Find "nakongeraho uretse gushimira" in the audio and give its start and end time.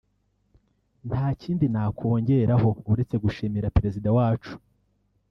1.73-3.73